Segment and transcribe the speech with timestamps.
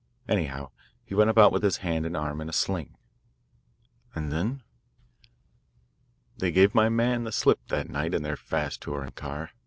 [0.27, 0.71] Anyhow,
[1.05, 2.97] he went about with his hand and arm in a sling."
[4.15, 4.63] "And then?"
[6.39, 9.51] "They gave my man the slip that night in their fast touring car.